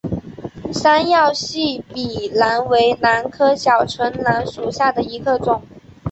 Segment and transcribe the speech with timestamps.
[0.73, 5.61] 三药细笔兰为兰科小唇兰属下的一个种。